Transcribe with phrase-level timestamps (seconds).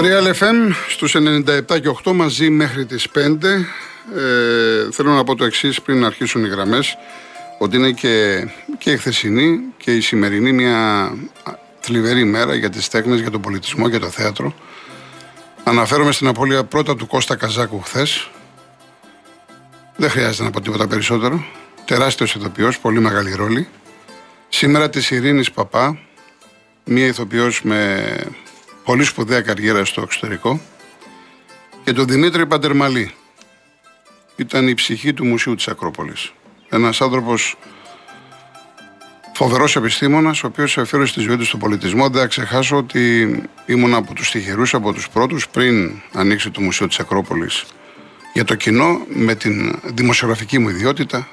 [0.00, 3.18] Real FM στους 97 και 8 μαζί μέχρι τις 5.
[4.16, 6.96] Ε, θέλω να πω το εξής πριν αρχίσουν οι γραμμές
[7.58, 8.46] ότι είναι και,
[8.78, 11.12] και η χθεσινή και η σημερινή μια
[11.80, 14.54] θλιβερή μέρα για τις τέχνες, για τον πολιτισμό, για το θέατρο.
[15.64, 18.30] Αναφέρομαι στην απώλεια πρώτα του Κώστα Καζάκου χθες.
[19.96, 21.44] Δεν χρειάζεται να πω τίποτα περισσότερο.
[21.84, 23.68] Τεράστιος ηθοποιός, πολύ μεγάλη ρόλη.
[24.48, 25.98] Σήμερα της Ειρήνης Παπά,
[26.84, 28.04] μία ηθοποιός με
[28.88, 30.60] πολύ σπουδαία καριέρα στο εξωτερικό
[31.84, 33.10] και τον Δημήτρη Παντερμαλή.
[34.36, 36.32] Ήταν η ψυχή του Μουσείου της Ακρόπολης.
[36.68, 37.56] Ένας άνθρωπος
[39.34, 42.08] φοβερός επιστήμονας, ο οποίος αφιέρωσε τη ζωή του στον πολιτισμό.
[42.08, 43.26] Δεν θα ξεχάσω ότι
[43.66, 47.64] ήμουν από τους τυχερούς, από τους πρώτους, πριν ανοίξει το Μουσείο της Ακρόπολης
[48.32, 51.28] για το κοινό, με την δημοσιογραφική μου ιδιότητα.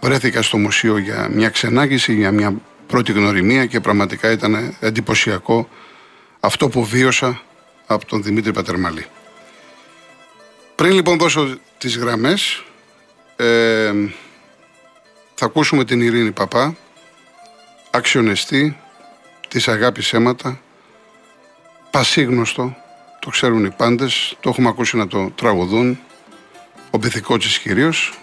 [0.00, 2.54] Βρέθηκα στο μουσείο για μια ξενάγηση, για μια
[2.86, 5.68] πρώτη γνωριμία και πραγματικά ήταν εντυπωσιακό
[6.40, 7.42] αυτό που βίωσα
[7.86, 9.06] από τον Δημήτρη Πατερμαλή.
[10.74, 12.62] Πριν λοιπόν δώσω τις γραμμές,
[13.36, 13.92] ε,
[15.34, 16.76] θα ακούσουμε την Ειρήνη Παπά,
[17.90, 18.78] αξιονεστή,
[19.48, 20.60] της αγάπης αίματα,
[21.90, 22.76] πασίγνωστο,
[23.20, 26.00] το ξέρουν οι πάντες, το έχουμε ακούσει να το τραγουδούν,
[26.90, 28.18] ο Πυθικότσης κυρίως,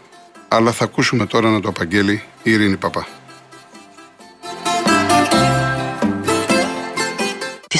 [0.47, 3.07] αλλά θα ακούσουμε τώρα να το απαγγέλει η Ειρήνη Παπά.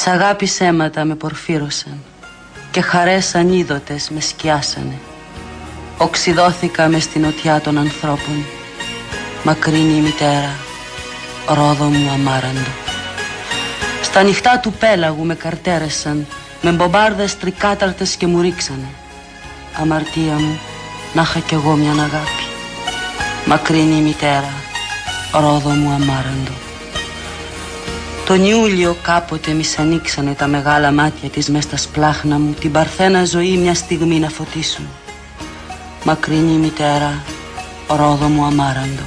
[0.05, 2.03] Της αγάπης αίματα με πορφύρωσαν
[2.71, 4.97] και χαρές ανίδωτες με σκιάσανε.
[5.97, 8.45] Οξυδώθηκα μες στην οτιά των ανθρώπων.
[9.43, 10.55] Μακρύνη η μητέρα,
[11.47, 12.71] ρόδο μου αμάραντο.
[14.01, 16.27] Στα νυχτά του πέλαγου με καρτέρεσαν,
[16.61, 18.89] με μπομπάρδες τρικάταρτες και μου ρίξανε.
[19.81, 20.59] Αμαρτία μου,
[21.13, 22.45] να είχα κι εγώ μια αγάπη.
[23.45, 24.53] Μακρύνη η μητέρα,
[25.31, 26.64] ρόδο μου αμάραντο.
[28.25, 33.25] Τον Ιούλιο κάποτε μη ανοίξανε τα μεγάλα μάτια της μες στα σπλάχνα μου την παρθένα
[33.25, 34.85] ζωή μια στιγμή να φωτίσουν.
[36.03, 37.23] Μακρύνη η μητέρα,
[37.87, 39.03] ρόδο μου αμάραντο.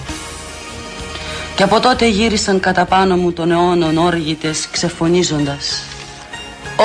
[1.57, 5.83] Και από τότε γύρισαν κατά πάνω μου των αιώνων όργητες ξεφωνίζοντας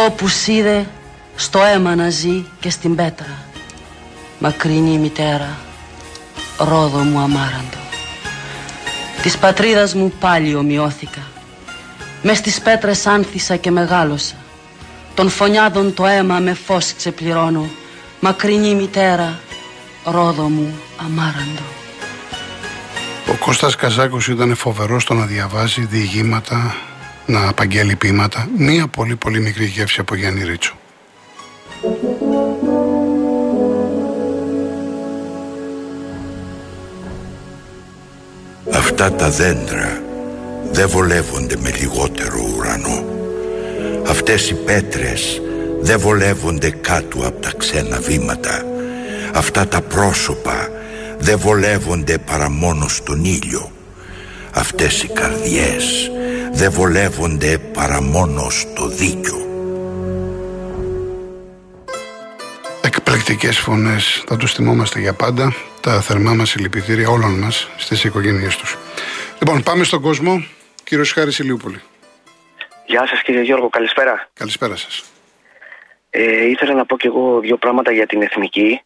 [0.07, 0.85] Όπους σίδε
[1.35, 3.37] στο αίμα να ζει και στην πέτρα
[4.39, 5.57] Μακρύνη η μητέρα,
[6.57, 7.77] ρόδο μου αμάραντο
[9.21, 11.21] Της πατρίδας μου πάλι ομοιώθηκα
[12.23, 14.35] μες στις πέτρες άνθησα και μεγάλωσα
[15.13, 17.69] Των φωνιάδων το αίμα με φως ξεπληρώνω
[18.19, 19.39] Μακρινή μητέρα,
[20.03, 21.61] ρόδο μου αμάραντο
[23.27, 26.75] Ο Κώστας Καζάκος ήταν φοβερός στο να διαβάζει διηγήματα,
[27.25, 28.47] να απαγγέλει ποίηματα.
[28.57, 30.73] Μία πολύ πολύ μικρή γεύση από Γιάννη Ρίτσο.
[38.73, 40.02] Αυτά τα δέντρα
[40.73, 43.05] δεν βολεύονται με λιγότερο ουρανό.
[44.07, 45.41] Αυτές οι πέτρες
[45.81, 48.65] δεν βολεύονται κάτω από τα ξένα βήματα.
[49.33, 50.69] Αυτά τα πρόσωπα
[51.19, 53.71] δεν βολεύονται παρά μόνο στον ήλιο.
[54.53, 56.11] Αυτές οι καρδιές
[56.53, 59.47] δεν βολεύονται παρά μόνο στο δίκιο.
[62.81, 65.53] Εκπληκτικές φωνές, θα τους θυμόμαστε για πάντα.
[65.81, 68.77] Τα θερμά μας συλληπιτήρια όλων μας στις οικογένειές τους.
[69.39, 70.43] Λοιπόν, πάμε στον κόσμο.
[70.93, 71.81] Κύριος Χάρης Ηλιούπολη.
[72.85, 74.29] Γεια σας κύριε Γιώργο, καλησπέρα.
[74.33, 75.03] Καλησπέρα σας.
[76.09, 78.81] Ε, ήθελα να πω και εγώ δύο πράγματα για την Εθνική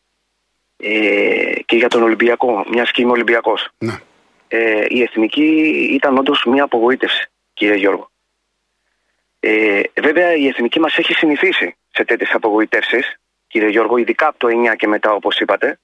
[0.77, 3.69] ε, και για τον Ολυμπιακό, μιας και είμαι Ολυμπιακός.
[3.77, 3.99] Ναι.
[4.47, 5.43] Ε, η Εθνική
[5.93, 8.11] ήταν όντως μια απογοήτευση, κύριε Γιώργο.
[9.39, 14.47] Ε, βέβαια η Εθνική μας έχει συνηθίσει σε τέτοιες απογοητεύσεις, κύριε Γιώργο, ειδικά από το
[14.47, 15.79] 9 και μετά όπως είπατε,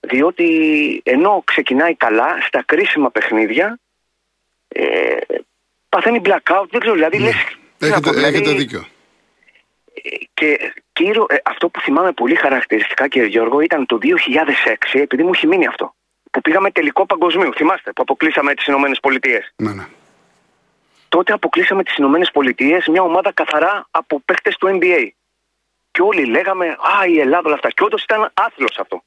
[0.00, 3.78] διότι ενώ ξεκινάει καλά στα κρίσιμα παιχνίδια,
[4.68, 5.16] ε,
[5.96, 7.32] παθαίνει blackout, δεν ξέρω, δηλαδή ναι.
[7.78, 8.86] Έχετε, δηλαδή, έχετε δίκιο.
[10.34, 15.30] Και κύριο, ε, αυτό που θυμάμαι πολύ χαρακτηριστικά, κύριε Γιώργο, ήταν το 2006, επειδή μου
[15.34, 15.94] έχει μείνει αυτό.
[16.30, 17.52] Που πήγαμε τελικό παγκοσμίου.
[17.54, 19.52] Θυμάστε, που αποκλείσαμε τις Ηνωμένες Πολιτείες.
[19.56, 19.86] Ναι, ναι.
[21.08, 25.08] Τότε αποκλείσαμε τις Ηνωμένες Πολιτείες, μια ομάδα καθαρά από παίχτε του NBA.
[25.90, 27.68] Και όλοι λέγαμε, Α, η Ελλάδα, όλα αυτά.
[27.68, 29.02] Και όντως ήταν άθλος αυτό.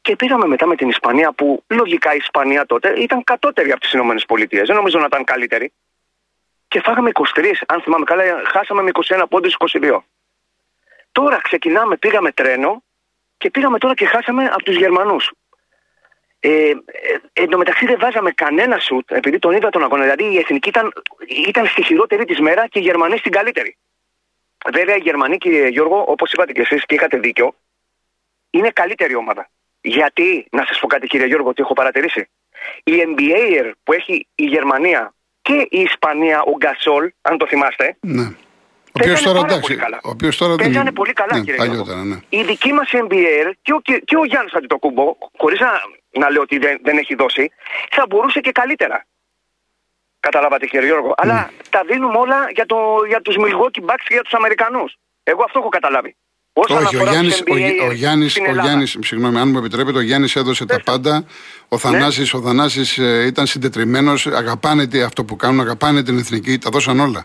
[0.00, 3.92] Και πήγαμε μετά με την Ισπανία, που λογικά η Ισπανία τότε ήταν κατώτερη από τις
[3.92, 4.66] Ηνωμένες Πολιτείες.
[4.66, 5.72] Δεν νομίζω να ήταν καλύτερη.
[6.68, 10.04] Και φάγαμε 23, αν θυμάμαι καλά, χάσαμε με 21 πόντους 22.
[11.12, 12.82] Τώρα ξεκινάμε, πήγαμε τρένο
[13.36, 15.30] και πήγαμε τώρα και χάσαμε από τους Γερμανούς.
[16.40, 16.74] Ε, ε,
[17.32, 20.02] εν τω μεταξύ δεν βάζαμε κανένα σουτ, επειδή τον είδα τον αγώνα.
[20.02, 20.92] Δηλαδή η εθνική ήταν,
[21.46, 23.76] ήταν στη χειρότερη της μέρα και οι Γερμανοί στην καλύτερη.
[24.72, 27.54] Βέβαια οι Γερμανοί, κύριε Γιώργο, όπως είπατε και εσείς και είχατε δίκιο,
[28.50, 29.50] είναι καλύτερη ομάδα.
[29.80, 32.28] Γιατί, να σας πω κάτι, κύριε Γιώργο, ότι έχω παρατηρήσει.
[32.84, 37.96] Η NBA που έχει η Γερμανία και η Ισπανία, ο Γκασόλ, αν το θυμάστε.
[38.00, 38.22] Ναι.
[38.22, 39.68] Ο οποίος Παίζανε τώρα πάρα εντάξει.
[39.68, 40.00] πολύ καλά.
[40.04, 40.66] Ο οποίος τώρα δεν.
[40.66, 41.84] Παίζανε πολύ καλά, ναι, κύριε Γιώργο.
[41.84, 42.16] Παλιότερα, ναι.
[42.28, 45.70] Η δική μας NBA και ο, και ο Γιάννης Αντιτοκούμπο, χωρίς να,
[46.10, 47.50] να λέω ότι δεν, δεν έχει δώσει,
[47.90, 49.06] θα μπορούσε και καλύτερα.
[50.20, 51.14] Καταλάβατε κύριε Γιώργο.
[51.16, 52.76] Αλλά τα δίνουμε όλα για, το,
[53.08, 54.96] για τους Milwaukee Bucks και για τους Αμερικανούς.
[55.22, 56.16] Εγώ αυτό έχω καταλάβει.
[56.60, 58.68] Όσον Όχι, ο αφορά Γιάννη, τους ο, Γι- ο NBA Γιάννης, στην ο Ελλάδα.
[58.68, 61.24] Γιάννης, συγγνώμη, αν μου επιτρέπετε, ο Γιάννης έδωσε τα πάντα.
[61.68, 66.58] Ο Θανάσης, ο Θανάσης ε, ήταν συντετριμένος, αγαπάνε τι- αυτό που κάνουν, αγαπάνε την εθνική,
[66.58, 67.24] τα δώσαν όλα.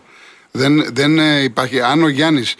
[0.50, 2.54] Δεν, δεν ε, υπάρχει, αν ο Γιάννης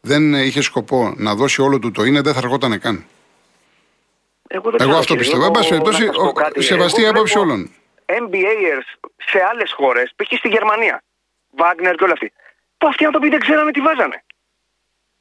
[0.00, 3.04] δεν ε, είχε σκοπό να δώσει όλο του το είναι, δεν θα αργότανε καν.
[4.46, 5.44] Εγώ, δεν Εγώ ξέρω, αυτό κύριε πιστεύω.
[5.44, 6.62] Εν Γιώργο, πάση περιπτώσει, να σας πω ο- κάτι.
[6.62, 7.70] σεβαστή Εγώ άποψη βλέπω όλων.
[8.06, 8.86] NBAers
[9.30, 10.38] σε άλλες χώρες, π.χ.
[10.38, 11.02] στη Γερμανία,
[11.56, 12.32] Βάγνερ και όλα αυτοί,
[12.78, 14.24] που αυτοί οι άνθρωποι δεν ξέρανε τι βάζανε.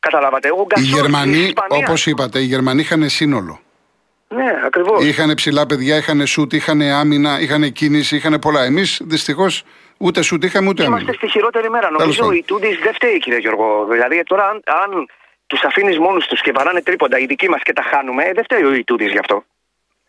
[0.08, 0.50] Καταλάβατε.
[0.52, 1.90] Ο Οι Γκασόλ της Γερμανοί, Ισπανίας.
[1.90, 3.60] όπως είπατε, οι Γερμανοί είχαν σύνολο.
[4.28, 5.06] Ναι, ακριβώς.
[5.06, 8.64] Είχαν ψηλά παιδιά, είχαν σουτ, είχαν άμυνα, είχαν κίνηση, είχαν πολλά.
[8.64, 9.64] Εμείς δυστυχώς
[9.98, 11.00] ούτε σουτ είχαμε ούτε άμυνα.
[11.02, 11.88] Είμαστε στη χειρότερη μέρα.
[11.88, 12.36] Τέλος Νομίζω πάντων.
[12.38, 13.88] οι Τούντις δεν φταίει, κύριε Γιώργο.
[13.92, 15.06] Δηλαδή τώρα, αν, αν
[15.48, 18.44] τους αφήνεις μόνους τους και βαράνε τρίποντα οι δικοί μας και τα χάνουμε, ε, δεν
[18.44, 19.44] φταίει ο Ιτούδη γι' αυτό.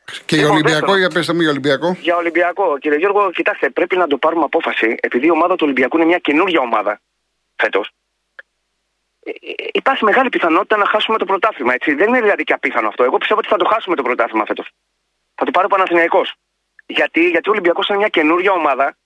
[0.05, 0.99] Και για Λοιπόν, Ολυμπιακό, δεύτερον.
[0.99, 1.97] για πέστε μου για Ολυμπιακό.
[2.01, 5.97] Για Ολυμπιακό, κύριε Γιώργο, κοιτάξτε, πρέπει να το πάρουμε απόφαση, επειδή η ομάδα του Ολυμπιακού
[5.97, 7.01] είναι μια καινούργια ομάδα
[7.57, 7.91] φέτος.
[9.73, 11.73] Υπάρχει μεγάλη πιθανότητα να χάσουμε το πρωτάθλημα.
[11.75, 11.95] Έτσι.
[11.95, 13.05] Δεν είναι δηλαδή και απίθανο αυτό.
[13.05, 14.69] Εγώ πιστεύω ότι θα το χάσουμε το πρωτάθλημα φέτος.
[15.35, 16.35] Θα το πάρει ο Παναθηναϊκός.
[16.87, 18.97] Γιατί, γιατί ο Ολυμπιακός είναι μια καινούργια ομάδα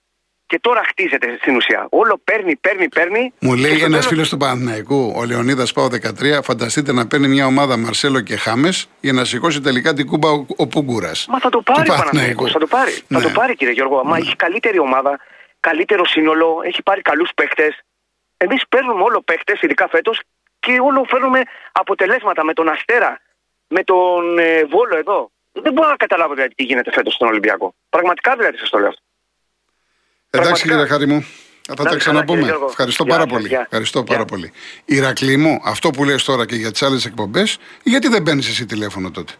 [0.45, 1.87] και τώρα χτίζεται στην ουσία.
[1.89, 3.33] Όλο παίρνει, παίρνει, παίρνει.
[3.39, 7.07] Μου και λέει στο ένα τέλος- φίλος του Παναθηναϊκού, ο Λεωνίδας Πάο 13, φανταστείτε να
[7.07, 11.25] παίρνει μια ομάδα Μαρσέλο και Χάμες για να σηκώσει τελικά την κούμπα ο, ο Πούγκουρας.
[11.29, 12.91] Μα θα το πάρει ο Παναθηναϊκός, Θα το πάρει.
[13.07, 13.19] Ναι.
[13.19, 14.03] Θα το πάρει κύριε Γιώργο.
[14.03, 15.19] Μα έχει καλύτερη ομάδα,
[15.59, 17.79] καλύτερο σύνολο, έχει πάρει καλούς παίχτες.
[18.43, 20.21] Εμείς παίρνουμε όλο παίχτε, ειδικά φέτος,
[20.59, 21.41] και όλο φέρνουμε
[21.71, 23.21] αποτελέσματα με τον Αστέρα,
[23.67, 25.31] με τον ε, Βόλο εδώ.
[25.51, 27.75] Δεν μπορώ να καταλάβω δηλαδή τι γίνεται φέτος στον Ολυμπιακό.
[27.89, 29.01] Πραγματικά δηλαδή σας το λέω αυτό.
[30.29, 30.85] Εντάξει Πραγματικά.
[30.85, 31.25] κύριε Χάρη μου.
[31.71, 32.37] Θα τα Να είστε καλά, ξαναπούμε.
[32.39, 32.65] κύριε Γιώργο.
[32.69, 33.47] Ευχαριστώ Γεια πάρα σας, πολύ.
[33.47, 33.59] γεια.
[33.61, 34.13] Ευχαριστώ Γεια.
[34.13, 34.51] πάρα πολύ.
[34.85, 38.65] Ηρακλή μου, αυτό που λες τώρα και για τις άλλες εκπομπές, γιατί δεν παίρνεις εσύ
[38.65, 39.33] τηλέφωνο τότε;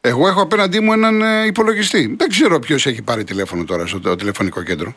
[0.00, 2.14] Εγώ έχω απέναντί μου έναν ε, υπολογιστή.
[2.18, 4.94] Δεν ξέρω ποιος έχει πάρει τηλέφωνο τώρα στο το τηλεφωνικό κέντρο.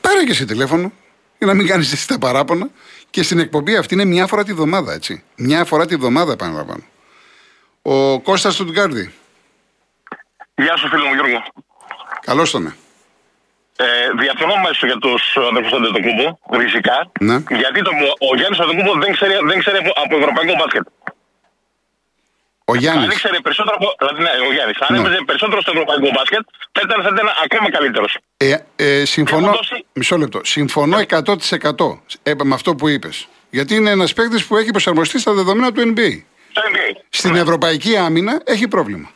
[0.00, 0.92] Πάρε και εσύ τηλέφωνο,
[1.40, 2.68] για να μην κάνεις εσύ τα παράπονα.
[3.10, 5.22] Και στην εκπομπή αυτή είναι μια φορά τη βδομάδα, έτσι.
[5.36, 6.82] Μια φορά τη βδομάδα, επαναλαμβάνω.
[7.82, 9.12] Ο Κώστας Στουτγκάρδη.
[10.54, 11.42] Γεια σου φίλε μου Γιώργο.
[12.20, 12.74] Καλώς τον.
[13.76, 13.86] Ε,
[14.18, 17.10] διαφωνώ μαζί σου για τους αδερφούς Αντετοκούμπο, φυσικά.
[17.20, 17.36] Ναι.
[17.62, 17.90] Γιατί το,
[18.30, 20.86] ο Γιάννης Αντετοκούμπο δεν ξέρει, δεν ξέρει από, από ευρωπαϊκό μπάσκετ.
[22.70, 23.04] Ο Αν Γιάννη.
[23.04, 23.88] ήξερε περισσότερο από.
[23.98, 24.76] Δηλαδή, ναι, ο Γιάννης.
[24.80, 24.98] Αν Ναι.
[25.00, 28.12] έπαιζε περισσότερο στο ευρωπαϊκό μπάσκετ, θα ήταν, θα ήταν ακόμα καλύτερος.
[28.36, 29.46] Ε, ε, συμφωνώ.
[29.46, 30.40] Έχω δώσει- Μισό λεπτό.
[30.44, 33.28] Συμφωνώ 100% ε, με αυτό που είπες.
[33.50, 36.10] Γιατί είναι ένας παίκτης που έχει προσαρμοστεί στα δεδομένα του NBA.
[36.52, 36.88] Στο NBA.
[37.08, 39.08] Στην ευρωπαϊκή άμυνα έχει πρόβλημα.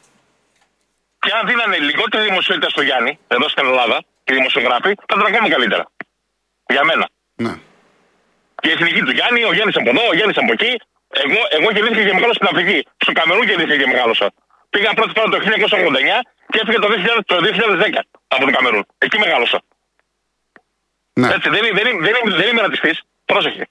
[1.18, 5.48] Και αν δίνανε λιγότερη δημοσιότητα στο Γιάννη, εδώ στην Ελλάδα, οι δημοσιογράφοι, θα ήταν ακόμα
[5.50, 5.84] καλύτερα.
[6.68, 7.08] Για μένα.
[7.34, 7.54] Ναι.
[8.62, 10.72] Και η εθνική του Γιάννη, ο Γιάννης από εδώ, ο Γιάννης από εκεί.
[11.22, 12.78] Εγώ, εγώ γεννήθηκα και μεγάλωσα στην Αφρική.
[13.04, 14.26] Στο Καμερούν γεννήθηκα και μεγάλωσα.
[14.70, 16.18] Πήγα πρώτη φορά το 1989
[16.52, 18.86] και έφυγα το 2000, το 2010 από το Καμερούν.
[18.98, 19.58] Εκεί μεγάλωσα.
[21.20, 21.28] ναι.
[21.36, 22.92] Έτσι, δεν, είναι- δεν, είναι- δεν, είναι- δεν είμαι ρατσιστή.
[23.24, 23.64] Πρόσεχε.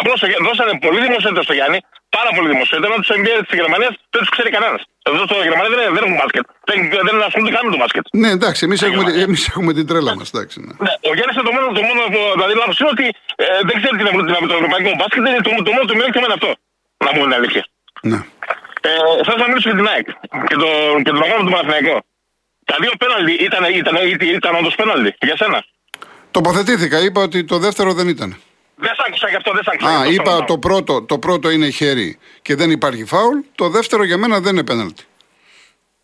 [0.00, 1.78] Απλώς δώσανε πολύ δημοσιότητα στο Γιάννη,
[2.16, 4.80] πάρα πολύ δημοσιότητα, ενώ του NBA της Γερμανίας δεν τους ξέρει κανένας.
[5.08, 6.44] Εδώ στο Γερμανία δεν, δεν έχουν μπάσκετ.
[6.70, 6.78] Δεν,
[7.08, 8.04] δεν ασχολούνται καν με το μπάσκετ.
[8.22, 10.28] Ναι, εντάξει, εμείς έχουμε, εμείς έχουμε την τρέλα μας.
[10.32, 10.40] Ναι.
[10.86, 13.06] Ναι, ο Γιάννης το μόνο, το μόνο το, δηλαδή, λάθος είναι ότι
[13.42, 16.26] ε, δεν ξέρει την, Ευρω- την, το ευρωπαϊκό μπάσκετ, είναι το, το μόνο του μειονέκτημα
[16.28, 16.50] είναι αυτό.
[17.04, 17.62] Να πούμε την αλήθεια.
[18.12, 18.20] ναι.
[18.88, 18.90] Ε,
[19.26, 20.06] θα ήθελα να μιλήσω για την ΑΕΚ
[20.48, 20.68] και, το,
[21.04, 21.96] και τον αγώνα του Παναθηναϊκού.
[22.70, 25.58] Τα δύο πέναλτι ήταν, ήταν, ήταν, ήταν όντως πέναλτι για σένα.
[26.30, 28.30] Τοποθετήθηκα, είπα ότι το δεύτερο δεν ήταν.
[28.80, 29.88] Δεν σ' άκουσα γι' αυτό, δεν σ' άκουσα.
[29.90, 33.04] γι' Α, αυτό είπα θέλω να το πρώτο, το πρώτο είναι χέρι και δεν υπάρχει
[33.04, 33.38] φάουλ.
[33.54, 35.04] Το δεύτερο για μένα δεν είναι πέναλτι.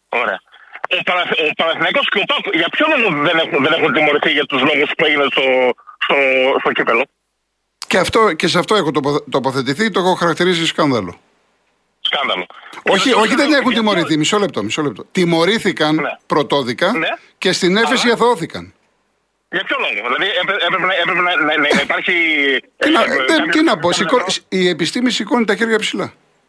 [0.08, 0.40] Ωραία.
[0.98, 4.30] Ο, Παραθ, ο Παναθηναϊκός και ο Πάουκ για ποιο λόγο δεν έχουν, δεν έχουν τιμωρηθεί
[4.30, 5.42] για τους λόγους που έγιναν στο,
[5.98, 6.14] στο,
[6.60, 7.04] στο κύπελο;
[7.86, 11.20] Και, αυτό, και σε αυτό έχω τοποθε- τοποθετηθεί, το έχω χαρακτηρίσει σκάνδαλο.
[12.00, 12.46] Σκάνδαλο.
[12.82, 14.16] Όχι, Και όχι δεν για έχουν ποιο- τιμωρηθεί.
[14.16, 15.04] Μισό λεπτό, μισό λεπτό.
[15.12, 16.02] Τιμωρήθηκαν Ναι.
[16.26, 17.08] πρωτόδικα Ναι.
[17.38, 18.72] και στην έφεση αθωώθηκαν.
[19.54, 22.14] Για ποιο λόγο; Δηλαδή έπρεπε, έπρεπε, να- έπρεπε να, να, να, να υπάρχει.
[22.82, 25.78] Τι, να, ε, δεν- κάποιο- τι να πω, κάποιο- σηκώ- η επιστήμη σηκώνει τα χέρια
[25.84, 26.06] ψηλά.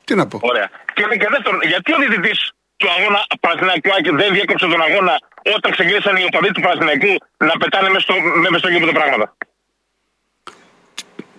[0.07, 0.38] Τι να πω.
[0.51, 0.67] Ωραία.
[0.95, 2.33] Και, και δεύτερον, γιατί ο διαιτητή
[2.79, 5.13] του αγώνα Παναθηναϊκού Άκη δεν διέκοψε τον αγώνα
[5.57, 7.12] όταν ξεκίνησαν οι οπαδοί του Παναθηναϊκού
[7.50, 9.25] να πετάνε μέσα στο, με, μες στο γήπεδο πράγματα;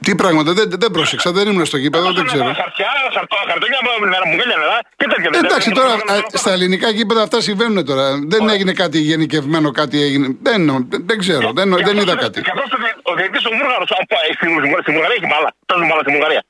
[0.07, 2.45] Τι πράγματα, δεν, δεν πρόσεξα, δεν ήμουν στο γήπεδο, δεν ξέρω.
[2.45, 3.79] Χαρτιά, χαρτό, χαρτόνια,
[4.13, 5.31] νερά, μουγέλια νερά και τέτοια.
[5.35, 8.07] Ε, Εντάξει, Δεν- τώρα δεν- δεν- α, στα ελληνικά γήπεδα αυτά συμβαίνουν τώρα.
[8.33, 10.27] Δεν έγινε κάτι γενικευμένο, κάτι έγινε.
[10.43, 12.41] Δεν, δεν ξέρω, δεν, Και δεν αυτός είδα ο- κάτι.
[12.43, 12.65] Και αυτό
[13.03, 14.47] ο διαιτητή ο Βούργαρο στη
[14.83, 15.51] στη Βουλγαρία έχει μπάλα.
[15.67, 16.43] Παίζουν μπάλα στη Βουλγαρία.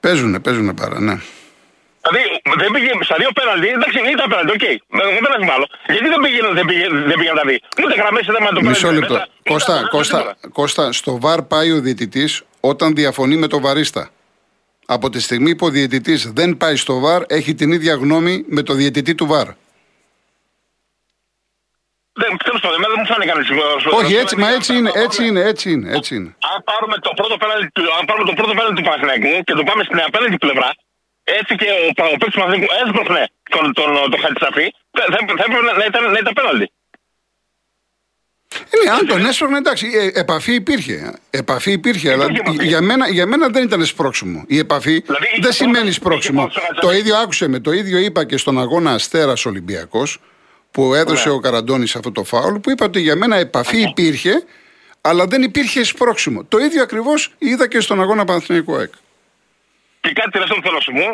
[0.00, 1.14] Παίζουνε, παίζουνε πάρα, ναι.
[2.02, 4.64] Δηλαδή δεν πήγε στα δύο πέναλτι, εντάξει ήταν πέναλτι, οκ.
[4.98, 5.06] Δεν
[5.40, 5.66] δεν άλλο.
[5.86, 7.56] Γιατί δεν πήγαινε, δεν πήγε, δεν πήγαινε τα δει.
[7.84, 9.14] Ούτε γραμμές δεν με το Μισό πέναλτι λεπτό.
[9.14, 9.28] μέσα.
[9.52, 14.10] Κώστα, Ήταν- Κώστα, ήταν- Κώστα, στο VAR πάει ο διαιτητής όταν διαφωνεί με το βαρίστα.
[14.86, 18.62] Από τη στιγμή που ο διαιτητής δεν πάει στο VAR, έχει την ίδια γνώμη με
[18.62, 19.46] το διαιτητή του VAR.
[22.22, 23.48] Δεν, τέλος πάντων, εμένα δεν μου φάνηκε κανείς.
[24.00, 26.30] Όχι, έτσι, μα έτσι είναι, έτσι είναι, έτσι είναι, έτσι είναι.
[26.54, 29.62] Αν πάρουμε το πρώτο πέναλτι του- αν πάρουμε το πρώτο πέναλτι του Παναθηναϊκού και το
[29.68, 30.70] πάμε στην απέναντι πλευρά,
[31.40, 33.22] έτσι και ο, ο παίκτης του Παναθηναϊκού έσπροχνε
[33.54, 36.66] τον, τον, τον, τον Χατζησαφή, θα, θα, θα έπρεπε να ήταν, να ήταν πέναλτι.
[38.70, 41.12] Ε, ναι, αν τον έσπρωχνε, εντάξει, ε, επαφή υπήρχε.
[41.30, 42.64] Επαφή υπήρχε, αλλά επαφή.
[42.66, 44.44] για μένα, για μένα δεν ήταν σπρώξιμο.
[44.46, 46.40] Η επαφή Δηλαδή, είχε δεν σημαίνει φάουλ, σπρώξιμο.
[46.40, 46.98] είχε φάουλ στο Το Χατζησαφή.
[46.98, 50.18] ίδιο άκουσε με, το ίδιο είπα και στον αγώνα Αστέρας Ολυμπιακός,
[50.70, 51.34] που έδωσε Ναι.
[51.34, 54.44] ο Καραντώνης αυτό το φάουλ, που είπα ότι για μένα επαφή υπήρχε,
[55.00, 56.44] αλλά δεν υπήρχε σπρώξιμο.
[56.44, 58.92] Το ίδιο ακριβώς είδα και στον αγώνα Παναθηναϊκού ΑΕΚ.
[60.02, 61.06] Και κάτι τελευταίο που θέλω να σου πω,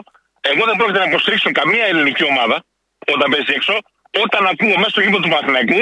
[0.52, 2.56] εγώ δεν πρόκειται να υποστηρίξω καμία ελληνική ομάδα
[3.14, 3.74] όταν παίζει έξω,
[4.24, 5.80] όταν ακούω μέσα στο γήπεδο του Παναθηναϊκού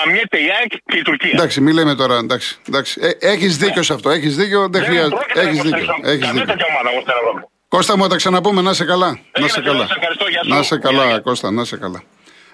[0.00, 1.30] μαμιέται η ΑΕΚ και η Τουρκία.
[1.38, 2.50] Εντάξει, μην λέμε τώρα, εντάξει.
[2.68, 3.00] εντάξει.
[3.02, 5.14] Ε, έχεις δίκιο σε αυτό, έχεις δίκιο, δεν Δεν χρειάζεται.
[5.16, 5.78] πρόκειται να Έχεις δίκιο.
[5.78, 6.54] υποστηρίξω Έχεις καμία δίκιο.
[6.56, 7.40] τέτοια ομάδα εγώ στην Ευρώπη.
[7.68, 9.10] Κώστα μου, θα τα ξαναπούμε, να είσαι καλά.
[9.10, 9.86] Να Έγινε, είσαι φίλε, καλά.
[9.86, 10.48] σε ευχαριστώ, γεια σου.
[10.50, 11.18] Να είσαι Γεια, καλά, γεια.
[11.18, 12.02] Κώστα, να είσαι καλά.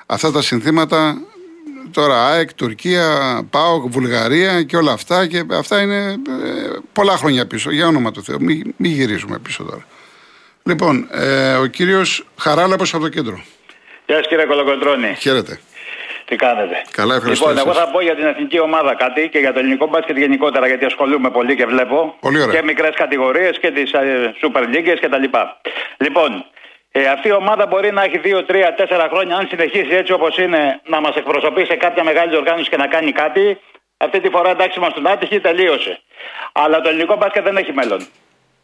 [0.06, 1.14] Αυτά τα συνθήματα
[1.88, 3.06] τώρα ΑΕΚ, Τουρκία,
[3.50, 6.16] ΠΑΟΚ, Βουλγαρία και όλα αυτά και αυτά είναι ε,
[6.92, 7.70] πολλά χρόνια πίσω.
[7.70, 9.86] Για όνομα του Θεού, μην μη γυρίζουμε πίσω τώρα.
[10.62, 13.40] Λοιπόν, ε, ο κύριος Χαράλαμπος από το κέντρο.
[14.06, 15.14] Γεια σας κύριε Κολοκοντρώνη.
[15.18, 15.60] Χαίρετε.
[16.24, 17.84] Τι κάνετε; Καλά, ευχαριστώ Λοιπόν, εγώ εσάς.
[17.84, 21.30] θα πω για την εθνική ομάδα κάτι και για το ελληνικό μπάσκετ γενικότερα γιατί ασχολούμαι
[21.30, 22.16] πολύ και βλέπω.
[22.20, 22.54] Πολύ ωραία.
[22.54, 25.60] Και μικρές κατηγορίες και τις ε, Super Leagues και τα λοιπά.
[25.96, 26.44] Λοιπόν,
[26.98, 30.36] ε, αυτή η ομάδα μπορεί να έχει 2, 3, 4 χρόνια αν συνεχίσει έτσι όπως
[30.36, 33.60] είναι να μας εκπροσωπεί σε κάποια μεγάλη οργάνωση και να κάνει κάτι.
[33.96, 36.00] Αυτή τη φορά εντάξει μας τον άτυχη τελείωσε.
[36.52, 38.06] Αλλά το ελληνικό μπάσκετ δεν έχει μέλλον.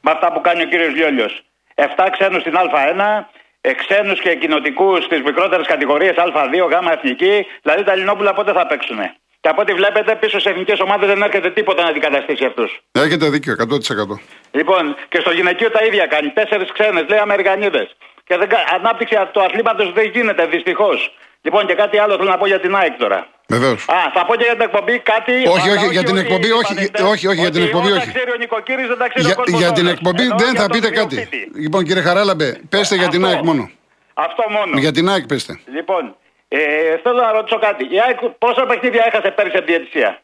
[0.00, 1.42] Με αυτά που κάνει ο κύριος Λιόλιος.
[1.74, 3.28] 7 ξένους στην Α1,
[3.60, 8.66] ε, ξένους και κοινοτικούς στις μικρότερες κατηγορίες Α2, Γ εθνική, δηλαδή τα Ελληνόπουλα πότε θα
[8.66, 8.98] παίξουν.
[9.40, 12.80] Και από ό,τι βλέπετε, πίσω σε εθνικές ομάδες δεν έρχεται τίποτα να αντικαταστήσει αυτούς.
[12.92, 14.20] Έχετε δίκιο, 100%.
[14.50, 16.28] Λοιπόν, και στο γυναικείο τα ίδια κάνει.
[16.30, 17.96] Τέσσερις ξένες, λέει Αμερικανίδες.
[18.26, 21.14] Και δεν, κα- ανάπτυξη του αθλήματος δεν γίνεται, δυστυχώς.
[21.42, 23.26] Λοιπόν, και κάτι άλλο θέλω να πω για την ΑΕΚ τώρα.
[23.48, 23.88] Βεβαίως.
[23.88, 25.32] Α, θα πω και για την εκπομπή κάτι.
[25.32, 27.86] Όχι, αλλά όχι, για την ότι εκπομπή, όχι, είπατε, όχι, όχι, για την ότι εκπομπή,
[27.86, 28.12] όταν όχι.
[28.14, 29.96] ξέρει ο Νικοκύρης, δεν τα ξέρει ο Για, κόσμος για την όλος.
[29.98, 31.14] εκπομπή Εννοώ δεν για θα τον πείτε κάτι.
[31.14, 31.50] Τριοφύτη.
[31.60, 33.36] Λοιπόν, κύριε Χαράλαμπε, πέστε για την Αυτό.
[33.36, 33.70] ΑΕΚ μόνο.
[34.14, 34.78] Αυτό μόνο.
[34.78, 35.60] Για την ΑΕΚ πέστε.
[35.76, 36.16] Λοιπόν,
[36.48, 36.58] ε,
[37.02, 37.84] θέλω να ρωτήσω κάτι.
[37.94, 40.20] Η ΑΕΚ πόσα παιχνίδια έχασε πέρυσι από διαιτησία;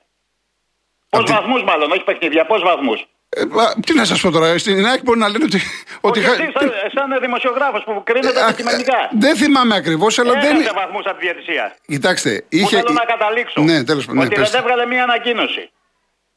[1.11, 3.07] Πώ Απ' τη- βαθμούς, μάλλον, όχι παιχνίδια, πώ βαθμούς;
[3.37, 5.61] Ε, μα, τι να σας πω τώρα, στην ΑΕΚ μπορεί να λένε ότι.
[6.01, 9.09] ότι Όχι, χα- εσύ, σαν, σαν δημοσιογράφος που κρίνεται Α, αντικειμενικά.
[9.19, 10.57] Δεν θυμάμαι ακριβώς, αλλά δεν.
[10.57, 11.75] Έχασε βαθμούς από τη διαιτησία.
[11.87, 12.77] Κοιτάξτε, Που είχε.
[12.77, 13.61] θέλω να καταλήξω.
[13.63, 14.21] Ναι, τέλος πάντων.
[14.21, 14.51] Ναι, ότι πέστε.
[14.57, 15.71] δεν έβγαλε μία ανακοίνωση.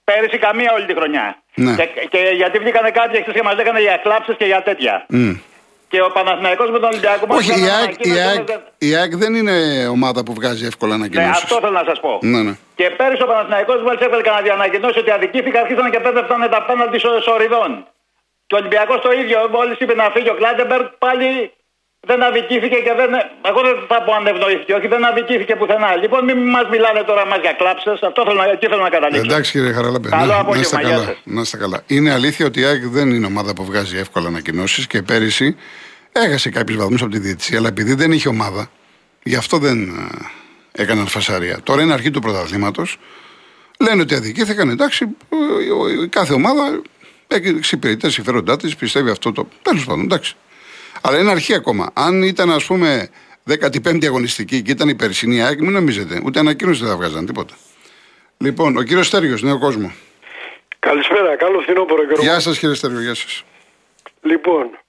[0.03, 1.41] Πέρυσι καμία όλη τη χρονιά.
[1.55, 1.75] Ναι.
[1.75, 5.05] Και, και γιατί βγήκανε κάποιοι χθε και μας λέγανε για κλάψε και για τέτοια.
[5.09, 5.33] Μμ.
[5.93, 8.61] Και ο Παναθηναϊκός με τον Ολυμπιακό μας Όχι, η βγάλανε ΑΕΚ, η, ανακοίνωση, ΑΕΚ, δεν-
[8.87, 9.55] η ΑΕΚ δεν είναι
[9.97, 11.41] ομάδα που βγάζει εύκολα Ναι, ανακοινώσει.
[11.43, 12.11] αυτό θέλω να σας πω.
[12.21, 12.53] Ναι, ναι.
[12.79, 16.97] Και πέρυσι ο Παναθηναϊκός μόλις έβγαλε κανένα διανακοινώσει ότι αδικήθηκα, αρχίσανε και πέφτανε τα πέναλτι
[17.03, 17.71] σο- σοριδών.
[18.47, 21.27] Και ο Ολυμπιακός το ίδιο, μόλις είπε να φύγει ο Κλάντεμπεργκ, πάλι
[22.09, 23.09] δεν αδικήθηκε και δεν.
[23.49, 25.95] Εγώ δεν θα πω αν ευνοήθηκε, όχι, δεν αδικήθηκε πουθενά.
[25.95, 29.25] Λοιπόν, μην μας μιλάνε τώρα μας για κλάψες, αυτό θέλω να, εκεί θέλω να καταλήξω.
[29.31, 31.15] Εντάξει κύριε Χαραλαμπέ, Καλό να, να, απόγευμα, είστε γεια καλά, σας.
[31.23, 31.83] να είστε καλά.
[31.87, 35.55] Είναι αλήθεια ότι η ΑΕΚ δεν είναι ομάδα που βγάζει εύκολα ανακοινώσεις και πέρυσι
[36.11, 38.69] έχασε κάποιους βαθμούς από τη διαιτησία, αλλά επειδή δεν είχε ομάδα,
[39.23, 41.59] γι' αυτό δεν ε, έκαναν φασαρία.
[41.63, 42.97] Τώρα είναι αρχή του πρωταθλήματος.
[43.79, 46.81] Λένε ότι αδικήθηκαν, εντάξει, ο- ο- η κάθε ομάδα
[47.27, 49.47] έχει εξυπηρετεί τα συμφέροντά της, πιστεύει αυτό το.
[49.61, 50.35] Τέλος πάντων, εντάξει.
[51.05, 51.91] Αλλά είναι αρχή ακόμα.
[51.93, 53.09] Αν ήταν, ας πούμε,
[53.49, 57.53] 15η αγωνιστική και ήταν η περσινή ΑΕΚ, μην νομίζετε, ούτε ανακοίνωση δεν θα βγάζαν τίποτα.
[58.37, 59.91] Λοιπόν, ο κύριος Στέριο, νέο κόσμο.
[60.79, 62.23] Καλησπέρα, καλό φθινόπωρο Γιώργο.
[62.23, 63.43] Γεια σας, κύριε Στέριο, γεια σας.
[64.21, 64.79] Λοιπόν,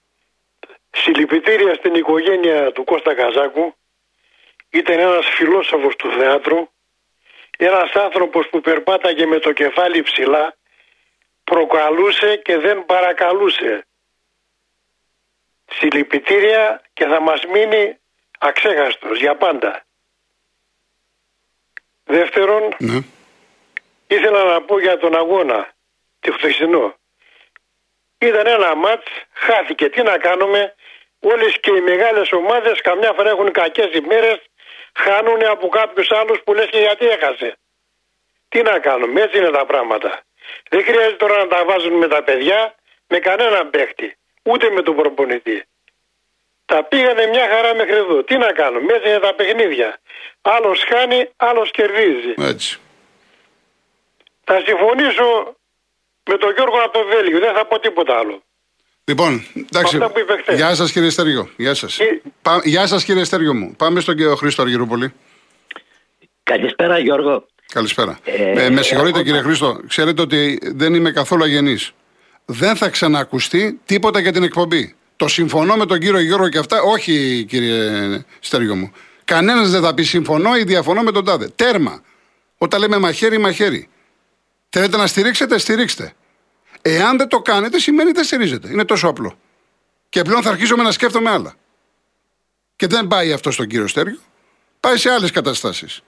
[0.90, 3.75] συλληπιτήρια στην οικογένεια του Κώστα Καζάκου.
[4.71, 6.68] Ήταν ένας φιλόσοφος του θεάτρου.
[7.56, 10.56] Ένας άνθρωπος που περπάταγε με το κεφάλι ψηλά,
[11.44, 13.87] προκαλούσε και δεν παρακαλούσε.
[15.71, 17.99] Συλληπιτήρια και θα μας μείνει
[18.38, 19.85] αξέχαστος για πάντα.
[22.04, 22.99] Δεύτερον, Ναι.
[24.06, 25.73] ήθελα να πω για τον αγώνα,
[26.21, 26.94] τη χθεσινό.
[28.18, 29.88] Ήταν ένα μάτς, χάθηκε.
[29.88, 30.75] Τι να κάνουμε,
[31.21, 34.38] όλες και οι μεγάλες ομάδες καμιά φορά έχουν κακές ημέρες,
[34.94, 37.56] χάνουν από κάποιους άλλους που λες και γιατί έχασε.
[38.49, 40.21] Τι να κάνουμε, έτσι είναι τα πράγματα.
[40.68, 42.75] Δεν χρειάζεται τώρα να τα βάζουν με τα παιδιά,
[43.09, 44.16] με κανέναν παίχτη,
[44.50, 45.64] ούτε με τον προπονητή.
[46.64, 48.22] Τα πήγανε μια χαρά μέχρι εδώ.
[48.24, 49.98] Τι να κάνουμε, έτσι είναι τα παιχνίδια.
[50.42, 52.34] Άλλος χάνει, άλλος κερδίζει.
[52.38, 52.78] Έτσι.
[54.44, 55.56] Θα συμφωνήσω
[56.30, 57.38] με τον Γιώργο από το Βέλγιο.
[57.38, 58.42] Δεν θα πω τίποτα άλλο.
[59.04, 59.96] Λοιπόν, εντάξει.
[59.96, 60.56] Αυτά που είπε χθες.
[60.56, 61.48] Γεια σας, κύριε Στέριο.
[61.56, 61.98] Γεια σας.
[62.00, 62.20] Ε-
[62.64, 63.74] Γεια σας, κύριε Στέριο μου.
[63.78, 65.12] Πάμε στον κύριο Χρήστο Αργυρούπολη.
[66.42, 67.46] Καλησπέρα Γιώργο.
[67.72, 68.18] Καλησπέρα.
[68.24, 69.80] Ε, Ε, με συγχωρείτε, εγώ- κύριε Χρήστο.
[69.88, 71.92] Ξέρετε ότι δεν είμαι καθόλου αγενής.
[72.44, 74.94] Δεν θα ξανακουστεί τίποτα για την εκπομπή.
[75.16, 76.82] Το συμφωνώ με τον κύριο Γιώργο και αυτά.
[76.82, 78.92] Όχι, κύριε Στέργιο μου.
[79.24, 81.48] Κανένας δεν θα πει συμφωνώ ή διαφωνώ με τον τάδε.
[81.48, 82.02] Τέρμα.
[82.58, 83.88] Όταν λέμε μαχαίρι, μαχαίρι.
[84.68, 86.12] Θέλετε να στηρίξετε, στηρίξτε.
[86.82, 88.68] Εάν δεν το κάνετε, σημαίνει δεν στηρίζετε.
[88.68, 89.38] Είναι τόσο απλό.
[90.08, 91.54] Και πλέον θα αρχίσουμε να σκέφτομαι άλλα.
[92.76, 94.18] Και δεν πάει αυτό στον κύριο Στέργιο.
[94.80, 96.00] Πάει σε άλλες καταστάσεις.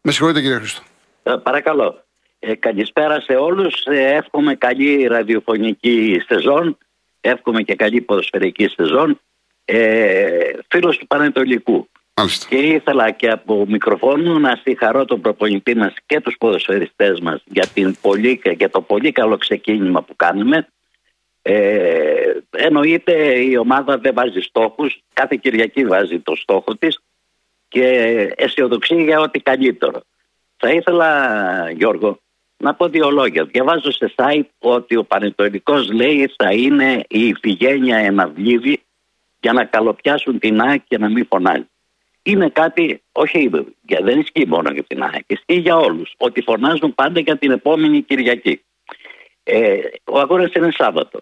[0.00, 0.82] Με συγχωρείτε, κύριε Χρήστο.
[1.22, 2.03] Ε, παρακαλώ.
[2.46, 3.84] Ε, καλησπέρα σε όλους.
[3.84, 6.78] Ε, εύχομαι καλή ραδιοφωνική σεζόν.
[7.20, 9.20] Εύχομαι και καλή ποδοσφαιρική σεζόν.
[9.64, 11.88] Ε, φίλος του Πανετολικού.
[12.16, 12.46] Μάλιστα.
[12.48, 17.66] Και ήθελα και από μικροφόνου να συγχαρώ τον προπονητή μας και τους ποδοσφαιριστές μας για,
[17.66, 20.68] την πολύ, για το πολύ καλό ξεκίνημα που κάνουμε.
[21.42, 26.98] Ε, εννοείται η ομάδα δεν βάζει στόχους, κάθε Κυριακή βάζει το στόχο της
[27.68, 27.86] και
[28.36, 30.02] αισιοδοξεί για ό,τι καλύτερο.
[30.56, 32.22] Θα ήθελα Γιώργο
[32.56, 33.44] να πω δύο λόγια.
[33.44, 38.82] Διαβάζω σε site ότι ο Πανετολικός λέει θα είναι η ηφηγένεια εναυλίδη
[39.40, 41.68] για να καλοπιάσουν την ΑΕΚ και να μην φωνάζει.
[42.22, 43.50] Είναι κάτι, όχι,
[43.82, 46.14] για, δεν ισχύει μόνο για την ΑΕΚ, ισχύει για όλους.
[46.16, 48.64] Ότι φωνάζουν πάντα για την επόμενη Κυριακή.
[49.42, 51.20] Ε, ο αγώνας είναι Σάββατο.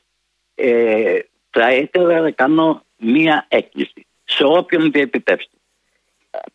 [0.55, 1.19] Ε,
[1.51, 5.51] θα ήθελα να κάνω μία έκκληση σε όποιον διεπιτεύσει.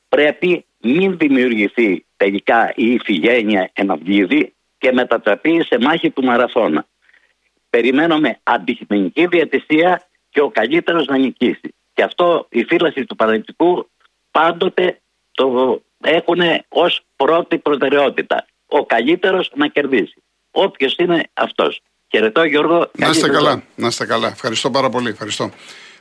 [0.10, 6.88] Πρέπει μην δημιουργηθεί τελικά η ηφηγένεια εναυλίδη και μετατραπεί σε μάχη του μαραθώνα.
[7.70, 11.74] Περιμένουμε αντικειμενική διατησία και ο καλύτερος να νικήσει.
[11.94, 13.90] Και αυτό η φύλαση του Παναγενικού
[14.32, 18.46] πάντοτε το έχουν ως πρώτη προτεραιότητα.
[18.66, 20.24] Ο καλύτερος να κερδίσει.
[20.52, 21.82] Όποιος είναι αυτός.
[22.10, 22.92] Χαιρετώ Γιώργο.
[22.98, 23.64] Να είστε καλά.
[23.76, 24.28] Να είστε καλά.
[24.28, 25.10] Ευχαριστώ πάρα πολύ.
[25.10, 25.52] Ευχαριστώ.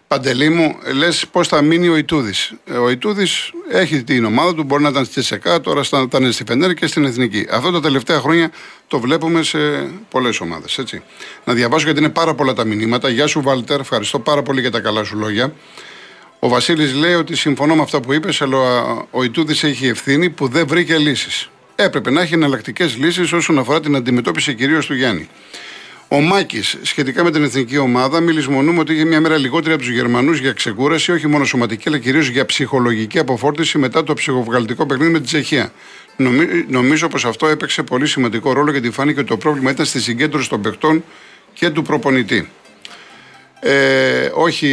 [0.08, 2.52] Παντελή μου, λες πώς θα μείνει ο Ιτούδης.
[2.82, 6.74] Ο Ιτούδης έχει την ομάδα του, μπορεί να ήταν στη ΣΕΚΑ, τώρα ήταν στη Φενέρ
[6.74, 7.46] και στην Εθνική.
[7.50, 8.50] Αυτό τα τελευταία χρόνια
[8.86, 9.58] το βλέπουμε σε
[10.10, 10.80] πολλές ομάδες.
[11.44, 13.08] Να διαβάσω γιατί είναι πάρα πολλά τα μηνύματα.
[13.08, 15.52] Γεια σου, Βάλτερ, ευχαριστώ πάρα πολύ για τα καλά σου λόγια.
[16.38, 18.58] Ο Βασίλης λέει ότι συμφωνώ με αυτά που είπες, αλλά
[19.10, 21.50] ο Ιτούδης έχει ευθύνη που δεν βρήκε λύσεις.
[21.74, 25.28] Έπρεπε να έχει εναλλακτικές λύσεις όσον αφορά την αντιμετώπιση κυρίως του Γιάννη.
[26.08, 29.92] Ο Μάκης, σχετικά με την εθνική ομάδα, μιλισμονούμε ότι είχε μια μέρα λιγότερη από τους
[29.92, 35.10] Γερμανούς για ξεκούραση, όχι μόνο σωματική, αλλά κυρίως για ψυχολογική αποφόρτιση μετά το ψυχοβγαλτικό παιχνίδι
[35.10, 35.72] με την Τσεχία.
[36.68, 40.48] νομίζω πως αυτό έπαιξε πολύ σημαντικό ρόλο γιατί φάνηκε ότι το πρόβλημα ήταν στη συγκέντρωση
[40.48, 41.04] των παιχτών
[41.52, 42.48] και του προπονητή.
[43.60, 44.70] Ε, όχι.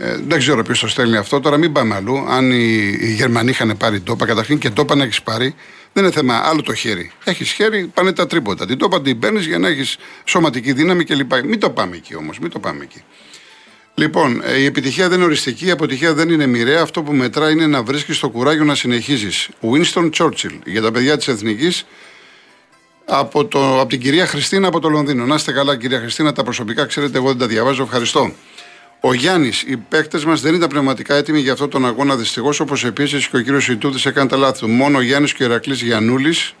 [0.00, 1.40] Ε, δεν ξέρω ποιος το στέλνει αυτό.
[1.40, 2.24] Τώρα μην πάμε αλλού.
[2.28, 5.54] Αν οι, οι Γερμανοί είχαν πάρει τόπα, καταρχήν και τόπα να έχεις πάρει,
[5.92, 7.12] δεν είναι θέμα άλλο το χέρι.
[7.24, 8.66] Έχεις χέρι, πάνε τα τρίποτα.
[8.66, 11.32] Την τόπα την παίρνεις για να έχεις σωματική δύναμη κλπ.
[11.44, 13.02] Μην το πάμε εκεί όμως, μην το πάμε εκεί.
[13.94, 16.82] Λοιπόν, ε, η επιτυχία δεν είναι οριστική, η αποτυχία δεν είναι μοιραία.
[16.82, 19.48] Αυτό που μετρά είναι να βρίσκεις το κουράγιο να συνεχίζεις.
[19.60, 21.86] Winston Churchill για τα παιδιά της Εθνικής
[23.04, 25.26] από, το, από την κυρία Χριστίνα από το Λονδίνο.
[25.26, 26.32] Να είστε καλά, κυρία Χριστίνα.
[26.32, 27.82] Τα προσωπικά ξέρετε, εγώ δεν τα διαβάζω.
[27.82, 28.32] Ευχαριστώ.
[29.02, 32.84] Ο Γιάννης, οι παίκτες μας δεν ήταν πνευματικά έτοιμοι για αυτόν τον αγώνα δυστυχώς, όπως
[32.84, 34.68] επίσης και ο κύριος Ιτούδης έκανε τα λάθη του.
[34.68, 36.54] Μόνο ο Γιάννης και ο Ηρακλή Γιανούλης,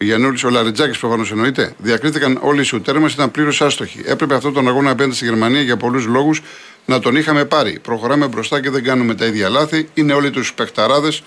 [0.00, 4.00] ο Γιανούλης, ο Λαριτζάκης προφανώς εννοείται, διακρίθηκαν όλοι οι σουτέρ μας, ήταν πλήρως άστοχοι.
[4.04, 6.42] Έπρεπε αυτόν τον αγώνα απέναντι στη Γερμανία για πολλούς λόγους
[6.84, 7.78] να τον είχαμε πάρει.
[7.82, 9.88] Προχωράμε μπροστά και δεν κάνουμε τα ίδια λάθη.
[9.94, 11.22] Είναι όλοι τους παιχταράδες.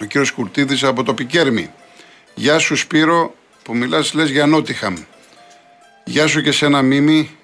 [0.00, 1.70] Ο κύριος Κουρτίδης από το Πικέρμι.
[2.34, 4.96] Γεια σου Σπύρο που μιλάς λες για Νότιχαμ.
[6.04, 7.35] Γεια σου και σε ένα μίμη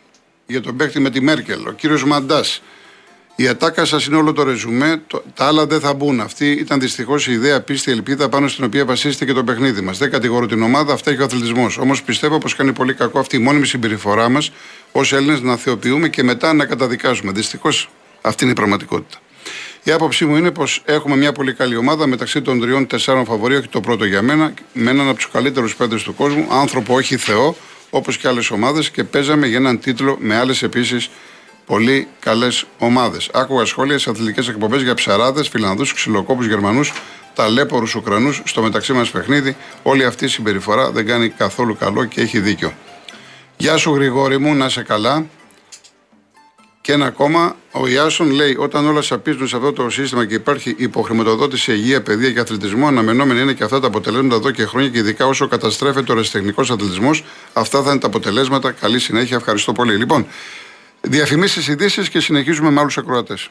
[0.52, 1.66] για τον παίκτη με τη Μέρκελ.
[1.66, 2.62] Ο κύριος Μαντάς.
[3.36, 5.02] Η ατάκα σας είναι όλο το ρεζουμέ.
[5.06, 6.20] Το, τα άλλα δεν θα μπουν.
[6.20, 9.98] Αυτή ήταν δυστυχώς η ιδέα, πίστη, ελπίδα πάνω στην οποία βασίστηκε το παιχνίδι μας.
[9.98, 11.78] Δεν κατηγορώ την ομάδα, αυτά έχει ο αθλητισμός.
[11.78, 14.50] Όμως πιστεύω πως κάνει πολύ κακό αυτή η μόνιμη συμπεριφορά μας
[14.92, 17.32] ως Έλληνες να θεοποιούμε και μετά να καταδικάζουμε.
[17.32, 19.18] Δυστυχώς αυτή είναι η πραγματικότητα.
[19.82, 23.68] Η άποψή μου είναι πως έχουμε μια πολύ καλή ομάδα μεταξύ των τριών-τεσσάρων φαβορείων, όχι
[23.68, 27.56] το πρώτο για μένα, με έναν από τους καλύτερους παίδε του κόσμου, άνθρωπο όχι Θεό,
[27.94, 31.10] όπως και άλλες ομάδες, και παίζαμε για έναν τίτλο με άλλες επίσης
[31.66, 33.30] πολύ καλές ομάδες.
[33.32, 36.92] Άκουγα σχόλια σε αθλητικές εκπομπές για ψαράδες, Φιλανδούς, ξυλοκόπους Γερμανούς,
[37.34, 39.56] ταλέπορους Ουκρανούς στο μεταξύ μας παιχνίδι.
[39.82, 42.72] Όλη αυτή η συμπεριφορά δεν κάνει καθόλου καλό και έχει δίκιο.
[43.56, 45.26] Γεια σου Γρηγόρη μου, να είσαι καλά.
[46.82, 50.74] Και ένα ακόμα, ο Ιάσον λέει: Όταν όλα σαπίζουν σε αυτό το σύστημα και υπάρχει
[50.78, 54.88] υποχρηματοδότηση σε υγεία, παιδεία και αθλητισμό, αναμενόμενα είναι και αυτά τα αποτελέσματα εδώ και χρόνια
[54.88, 57.24] και ειδικά όσο καταστρέφεται ο ρεσιτεχνικός αθλητισμός.
[57.52, 58.72] Αυτά θα είναι τα αποτελέσματα.
[58.72, 59.36] Καλή συνέχεια.
[59.36, 59.96] Ευχαριστώ πολύ.
[59.96, 60.26] Λοιπόν,
[61.00, 63.48] διαφημίσεις ειδήσεις και συνεχίζουμε με άλλους ακροατές.